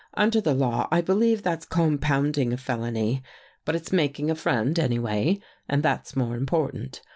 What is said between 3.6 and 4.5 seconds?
But it's making a